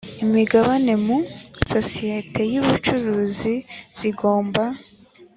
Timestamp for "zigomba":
3.99-4.63